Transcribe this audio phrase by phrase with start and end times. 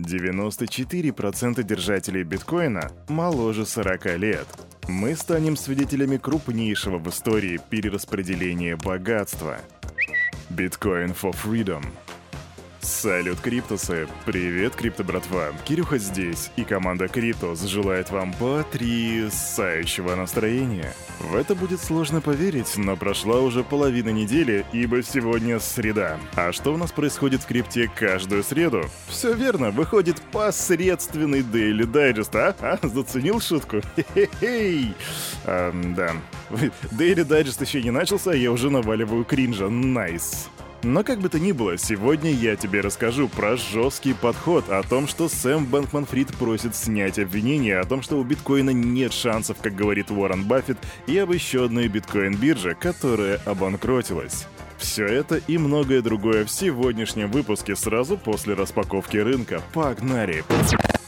[0.00, 4.46] 94% держателей биткоина моложе 40 лет.
[4.88, 9.58] Мы станем свидетелями крупнейшего в истории перераспределения богатства.
[10.50, 11.84] Bitcoin for Freedom–
[12.82, 14.08] Салют, Криптусы!
[14.24, 15.52] Привет, Крипто братва!
[15.64, 20.94] Кирюха здесь, и команда Криптус желает вам потрясающего настроения.
[21.18, 26.18] В это будет сложно поверить, но прошла уже половина недели, ибо сегодня среда.
[26.36, 28.84] А что у нас происходит в крипте каждую среду?
[29.08, 32.56] Все верно, выходит посредственный Daily Digest, а?
[32.60, 32.86] а?
[32.86, 33.82] Заценил шутку?
[33.96, 34.94] Хе-хе-хей!
[35.44, 36.12] А, да.
[36.50, 39.68] Daily Digest еще не начался, а я уже наваливаю кринжа.
[39.68, 40.60] Nice.
[40.82, 45.06] Но как бы то ни было, сегодня я тебе расскажу про жесткий подход, о том,
[45.06, 50.10] что Сэм Бэнкман-Фрид просит снять обвинения, о том, что у биткоина нет шансов, как говорит
[50.10, 54.46] Уоррен Баффет, и об еще одной биткоин-бирже, которая обанкротилась.
[54.78, 59.60] Все это и многое другое в сегодняшнем выпуске сразу после распаковки рынка.
[59.74, 60.42] Погнали!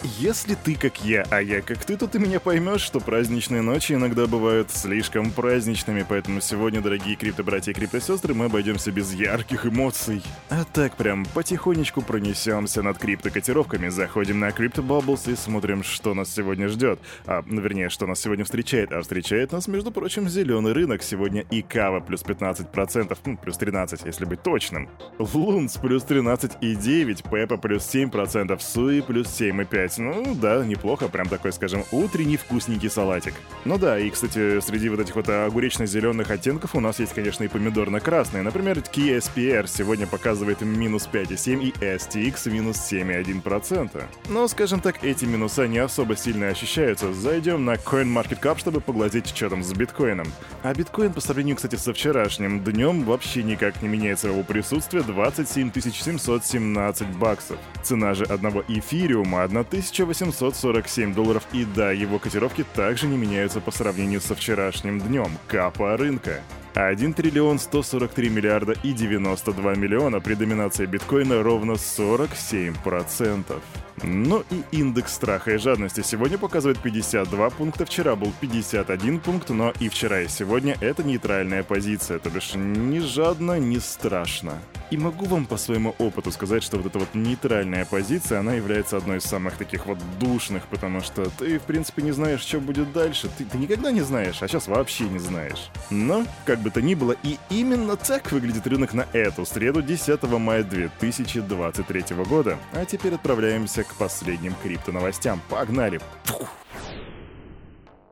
[0.05, 3.93] Если ты как я, а я как ты, то ты меня поймешь, что праздничные ночи
[3.93, 10.21] иногда бывают слишком праздничными, поэтому сегодня, дорогие крипто-братья и крипто-сестры, мы обойдемся без ярких эмоций.
[10.51, 16.35] А так прям потихонечку пронесемся над крипто-котировками, заходим на Crypto Bubbles и смотрим, что нас
[16.35, 16.99] сегодня ждет.
[17.25, 18.91] А, вернее, что нас сегодня встречает.
[18.91, 21.05] А встречает нас, между прочим, зеленый рынок.
[21.05, 24.89] Сегодня и Кава плюс 15%, ну, плюс 13, если быть точным.
[25.21, 31.53] Лунс плюс 13,9, Пепа плюс 7%, Суи плюс 7,5 сказать, ну да, неплохо, прям такой,
[31.53, 33.35] скажем, утренний вкусненький салатик.
[33.65, 37.49] Ну да, и, кстати, среди вот этих вот огуречно-зеленых оттенков у нас есть, конечно, и
[37.49, 38.43] помидорно-красные.
[38.43, 44.03] Например, Kia SPR сегодня показывает минус 5,7 и STX минус 7,1%.
[44.29, 47.13] Но, скажем так, эти минуса не особо сильно ощущаются.
[47.13, 50.27] Зайдем на CoinMarketCap, чтобы поглазеть, что там с биткоином.
[50.63, 55.73] А биткоин по сравнению, кстати, со вчерашним днем вообще никак не меняется его присутствие 27
[55.73, 57.59] 717 баксов.
[57.83, 63.71] Цена же одного эфириума 1000 1847 долларов, и да, его котировки также не меняются по
[63.71, 65.31] сравнению со вчерашним днем.
[65.49, 66.41] Капа рынка.
[66.75, 73.61] 1 триллион 143 миллиарда и 92 миллиона при доминации биткоина ровно 47%.
[74.03, 79.73] Ну и индекс страха и жадности сегодня показывает 52 пункта, вчера был 51 пункт, но
[79.81, 84.55] и вчера и сегодня это нейтральная позиция, то бишь ни жадно, ни страшно.
[84.93, 88.99] И могу вам по своему опыту сказать, что вот эта вот нейтральная позиция, она является
[88.99, 92.93] одной из самых таких вот душных, потому что ты, в принципе, не знаешь, что будет
[92.93, 93.31] дальше.
[93.39, 95.71] Ты, ты никогда не знаешь, а сейчас вообще не знаешь.
[95.89, 100.23] Но, как бы то ни было, и именно так выглядит рынок на эту среду 10
[100.25, 102.59] мая 2023 года.
[102.75, 105.41] А теперь отправляемся к последним крипто-новостям.
[105.49, 106.03] Погнали!
[106.25, 106.51] Фух.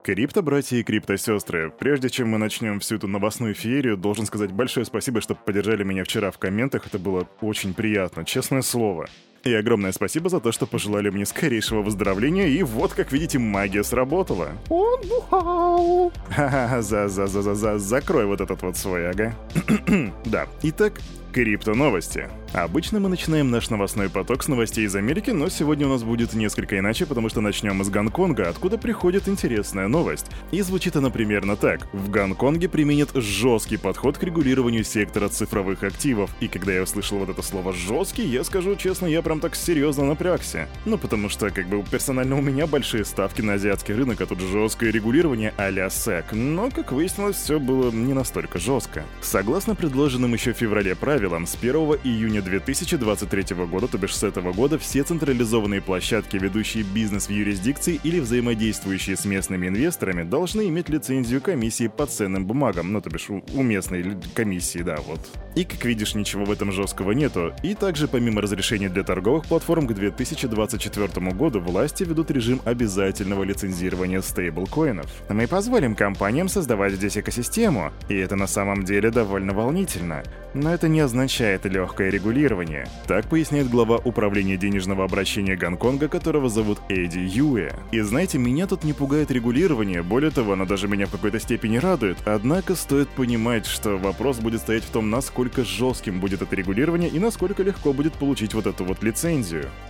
[0.03, 5.21] Крипто-братья и крипто-сестры, прежде чем мы начнем всю эту новостную феерию, должен сказать большое спасибо,
[5.21, 9.10] что поддержали меня вчера в комментах, это было очень приятно, честное слово.
[9.43, 13.83] И огромное спасибо за то, что пожелали мне скорейшего выздоровления, и вот, как видите, магия
[13.83, 14.51] сработала.
[14.69, 16.12] Он бухал.
[16.37, 19.34] За-за-за-за-за, закрой вот этот вот свой, ага.
[20.27, 21.01] да, итак,
[21.33, 22.28] крипто новости.
[22.53, 26.34] Обычно мы начинаем наш новостной поток с новостей из Америки, но сегодня у нас будет
[26.34, 30.27] несколько иначе, потому что начнем с Гонконга, откуда приходит интересная новость.
[30.51, 31.93] И звучит она примерно так.
[31.95, 36.31] В Гонконге применят жесткий подход к регулированию сектора цифровых активов.
[36.41, 40.05] И когда я услышал вот это слово «жесткий», я скажу честно, я прям так серьезно
[40.07, 40.67] напрягся.
[40.87, 44.41] Ну, потому что, как бы, персонально у меня большие ставки на азиатский рынок, а тут
[44.41, 46.35] жесткое регулирование а-ля SEC.
[46.35, 49.05] Но, как выяснилось, все было не настолько жестко.
[49.21, 54.25] Согласно предложенным еще в феврале правилам, с 1 июня июня 2023 года, то бишь с
[54.25, 60.69] этого года, все централизованные площадки, ведущие бизнес в юрисдикции или взаимодействующие с местными инвесторами, должны
[60.69, 65.21] иметь лицензию комиссии по ценным бумагам, ну то бишь у, местной комиссии, да, вот.
[65.55, 67.53] И, как видишь, ничего в этом жесткого нету.
[67.63, 74.23] И также, помимо разрешения для торговых платформ, к 2024 году власти ведут режим обязательного лицензирования
[74.23, 75.11] стейблкоинов.
[75.29, 80.23] Мы позволим компаниям создавать здесь экосистему, и это на самом деле довольно волнительно.
[80.55, 82.89] Но это не означает легкое регулирование.
[83.07, 87.73] Так поясняет глава управления денежного обращения Гонконга, которого зовут Эдди Юэ.
[87.93, 91.77] И знаете, меня тут не пугает регулирование, более того, оно даже меня в какой-то степени
[91.77, 92.16] радует.
[92.25, 97.19] Однако стоит понимать, что вопрос будет стоять в том, насколько жестким будет это регулирование и
[97.19, 99.09] насколько легко будет получить вот эту вот лицензию.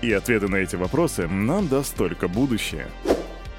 [0.02, 2.86] И ответы на эти вопросы нам даст только будущее.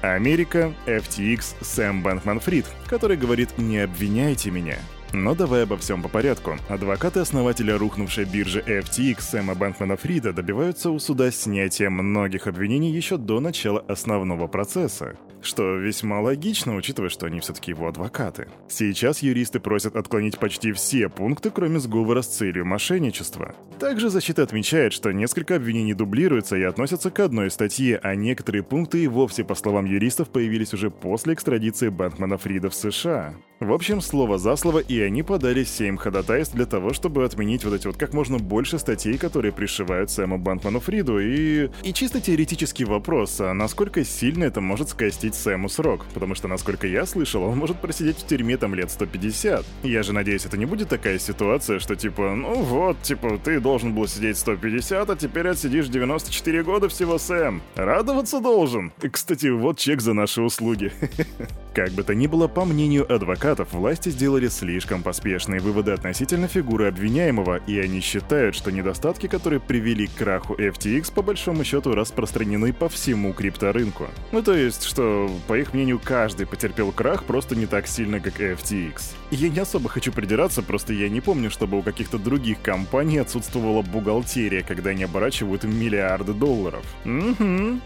[0.02, 4.78] Америка, FTX, Сэм Бэнкман-Фрид, который говорит «не обвиняйте меня».
[5.12, 6.56] Но давай обо всем по порядку.
[6.68, 13.18] Адвокаты основателя рухнувшей биржи FTX Сэма Бэнкмана Фрида добиваются у суда снятия многих обвинений еще
[13.18, 15.16] до начала основного процесса.
[15.44, 18.48] Что весьма логично, учитывая, что они все-таки его адвокаты.
[18.68, 23.54] Сейчас юристы просят отклонить почти все пункты, кроме сговора с целью мошенничества.
[23.78, 29.02] Также защита отмечает, что несколько обвинений дублируются и относятся к одной статье, а некоторые пункты
[29.02, 33.34] и вовсе, по словам юристов, появились уже после экстрадиции Бэнкмана Фрида в США.
[33.62, 37.74] В общем, слово за слово, и они подали 7 ходатайств для того, чтобы отменить вот
[37.74, 41.70] эти вот как можно больше статей, которые пришивают Сэму Бэнкману Фриду, и...
[41.84, 46.06] И чисто теоретический вопрос, а насколько сильно это может скостить Сэму срок?
[46.12, 49.64] Потому что, насколько я слышал, он может просидеть в тюрьме там лет 150.
[49.84, 53.94] Я же надеюсь, это не будет такая ситуация, что типа, ну вот, типа, ты должен
[53.94, 57.62] был сидеть 150, а теперь отсидишь 94 года всего, Сэм.
[57.76, 58.92] Радоваться должен.
[59.12, 60.90] Кстати, вот чек за наши услуги.
[61.74, 66.86] Как бы то ни было, по мнению адвокатов, власти сделали слишком поспешные выводы относительно фигуры
[66.88, 72.74] обвиняемого, и они считают, что недостатки, которые привели к краху FTX, по большому счету распространены
[72.74, 74.08] по всему крипторынку.
[74.32, 78.38] Ну то есть, что, по их мнению, каждый потерпел крах просто не так сильно, как
[78.38, 79.14] FTX.
[79.30, 83.80] Я не особо хочу придираться, просто я не помню, чтобы у каких-то других компаний отсутствовала
[83.80, 86.84] бухгалтерия, когда они оборачивают миллиарды долларов.
[87.06, 87.80] Угу.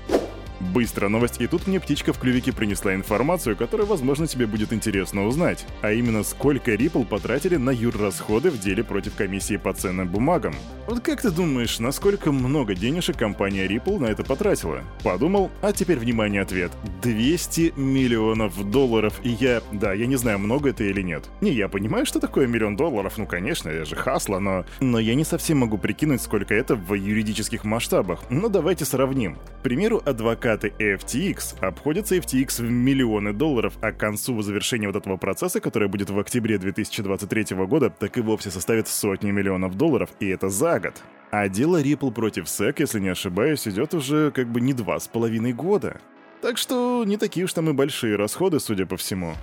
[0.60, 5.26] Быстрая новость, и тут мне птичка в клювике принесла информацию, которая, возможно, тебе будет интересно
[5.26, 5.66] узнать.
[5.82, 10.54] А именно, сколько Ripple потратили на юррасходы в деле против комиссии по ценным бумагам.
[10.86, 14.82] Вот как ты думаешь, насколько много денежек компания Ripple на это потратила?
[15.02, 16.72] Подумал, а теперь, внимание, ответ.
[17.02, 19.62] 200 миллионов долларов, и я...
[19.72, 21.28] Да, я не знаю, много это или нет.
[21.42, 24.64] Не, я понимаю, что такое миллион долларов, ну, конечно, я же хасла, но...
[24.80, 28.20] Но я не совсем могу прикинуть, сколько это в юридических масштабах.
[28.30, 29.36] Ну, давайте сравним.
[29.58, 34.96] К примеру, адвокат адвокаты FTX обходятся FTX в миллионы долларов, а к концу завершения вот
[34.96, 40.10] этого процесса, который будет в октябре 2023 года, так и вовсе составит сотни миллионов долларов,
[40.20, 41.02] и это за год.
[41.30, 45.08] А дело Ripple против SEC, если не ошибаюсь, идет уже как бы не два с
[45.08, 46.00] половиной года.
[46.42, 49.34] Так что не такие уж там и большие расходы, судя по всему.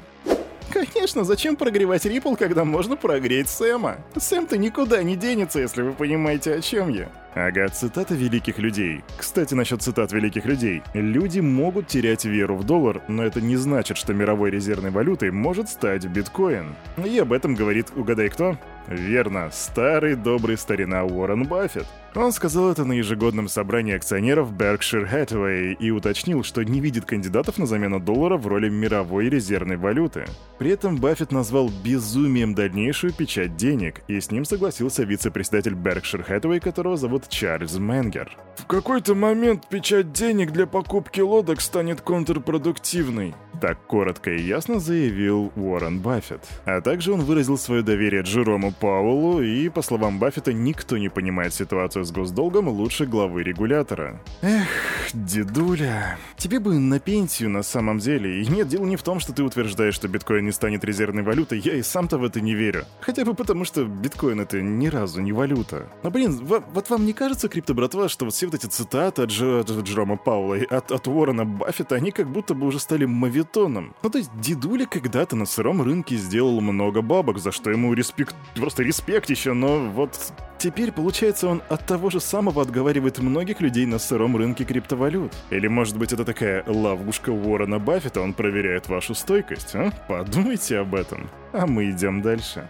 [0.74, 3.98] Конечно, зачем прогревать Ripple, когда можно прогреть Сэма?
[4.16, 7.10] Сэм-то никуда не денется, если вы понимаете, о чем я.
[7.36, 9.04] Ага, цитата великих людей.
[9.18, 10.82] Кстати, насчет цитат великих людей.
[10.94, 15.70] Люди могут терять веру в доллар, но это не значит, что мировой резервной валютой может
[15.70, 16.76] стать биткоин.
[17.04, 18.58] И об этом говорит, угадай кто?
[18.88, 21.86] Верно, старый добрый старина Уоррен Баффет.
[22.16, 27.58] Он сказал это на ежегодном собрании акционеров Berkshire Hathaway и уточнил, что не видит кандидатов
[27.58, 30.26] на замену доллара в роли мировой резервной валюты.
[30.60, 36.60] При этом Баффет назвал безумием дальнейшую печать денег, и с ним согласился вице-председатель Berkshire Hathaway,
[36.60, 38.38] которого зовут Чарльз Менгер.
[38.58, 43.34] В какой-то момент печать денег для покупки лодок станет контрпродуктивной.
[43.64, 46.42] Так коротко и ясно заявил Уоррен Баффет.
[46.66, 51.54] А также он выразил свое доверие Джерому Пауэллу, и, по словам Баффета, никто не понимает
[51.54, 54.20] ситуацию с госдолгом лучше главы регулятора.
[54.42, 54.68] Эх,
[55.14, 58.42] дедуля, тебе бы на пенсию на самом деле.
[58.42, 61.60] И нет, дело не в том, что ты утверждаешь, что биткоин не станет резервной валютой,
[61.60, 62.84] я и сам-то в это не верю.
[63.00, 65.88] Хотя бы потому, что биткоин это ни разу не валюта.
[66.04, 69.62] Но блин, вот вам не кажется, крипто-братва, что вот все вот эти цитаты от, Дж
[69.62, 73.06] от Джерома Пауэлла и от, от Уоррена Баффета, они как будто бы уже стали
[73.54, 73.96] мавитоном.
[74.04, 78.36] Ну то есть дедуля когда-то на сыром рынке сделал много бабок, за что ему респект
[78.56, 83.86] просто респект еще, но вот теперь, получается, он от того же самого отговаривает многих людей
[83.86, 85.34] на сыром рынке криптовалют.
[85.52, 89.92] Или, может быть, это такая ловушка Уоррена Баффета, он проверяет вашу стойкость, а?
[90.08, 91.30] Подумайте об этом.
[91.52, 92.68] А мы идем дальше.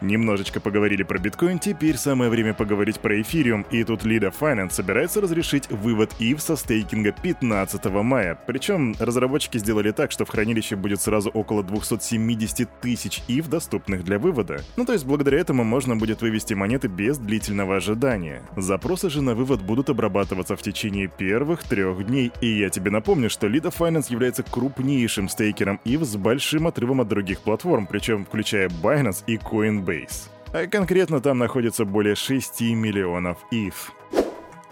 [0.00, 5.20] Немножечко поговорили про биткоин, теперь самое время поговорить про эфириум, и тут Lida Finance собирается
[5.20, 8.38] разрешить вывод ETH со стейкинга 15 мая.
[8.46, 14.18] Причем разработчики сделали так, что в хранилище будет сразу около 270 тысяч ETH, доступных для
[14.18, 14.62] вывода.
[14.76, 18.42] Ну то есть благодаря этому можно будет вывести монеты без длительного ожидания.
[18.56, 23.28] Запросы же на вывод будут обрабатываться в течение первых трех дней, и я тебе напомню,
[23.28, 28.68] что Lida Finance является крупнейшим стейкером ETH с большим отрывом от других платформ, причем включая
[28.68, 29.89] Binance и Coinbase.
[29.90, 30.28] Coinbase.
[30.52, 33.74] А конкретно там находится более 6 миллионов ETH.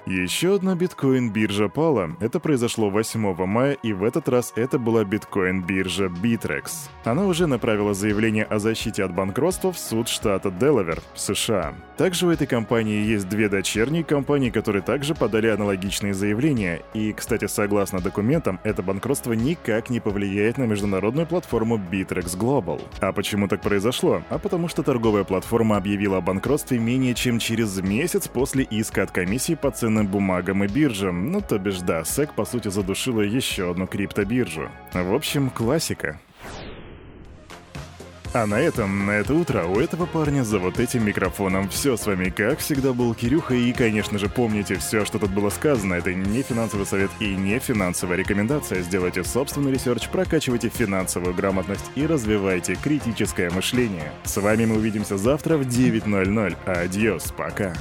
[0.09, 2.17] Еще одна биткоин-биржа пала.
[2.21, 6.89] Это произошло 8 мая, и в этот раз это была биткоин-биржа Bitrex.
[7.05, 11.75] Она уже направила заявление о защите от банкротства в суд штата Делавер, США.
[11.99, 16.81] Также у этой компании есть две дочерние компании, которые также подали аналогичные заявления.
[16.95, 22.81] И, кстати, согласно документам, это банкротство никак не повлияет на международную платформу Bitrex Global.
[23.01, 24.23] А почему так произошло?
[24.31, 29.11] А потому что торговая платформа объявила о банкротстве менее чем через месяц после иска от
[29.11, 31.33] комиссии по ценным ценным бумагам и биржам.
[31.33, 34.71] Ну, то бишь, да, SEC, по сути, задушила еще одну криптобиржу.
[34.93, 36.21] В общем, классика.
[38.35, 42.07] А на этом, на это утро у этого парня за вот этим микрофоном все с
[42.07, 43.55] вами, как всегда, был Кирюха.
[43.55, 47.59] И, конечно же, помните, все, что тут было сказано, это не финансовый совет и не
[47.59, 48.83] финансовая рекомендация.
[48.83, 54.13] Сделайте собственный research, прокачивайте финансовую грамотность и развивайте критическое мышление.
[54.25, 56.57] С вами мы увидимся завтра в 9.00.
[56.67, 57.73] Adiós, пока.